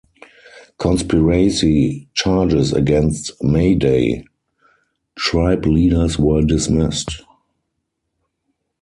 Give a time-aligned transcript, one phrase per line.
[0.79, 4.25] Conspiracy charges against May Day
[5.15, 7.21] tribe leaders were dismissed.